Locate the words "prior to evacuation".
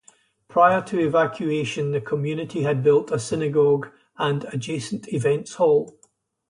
0.47-1.91